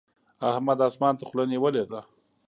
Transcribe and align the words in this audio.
احمد 0.51 0.79
اسمان 0.87 1.13
ته 1.19 1.23
خوله 1.29 1.45
نيولې 1.51 1.83
ده. 1.91 2.01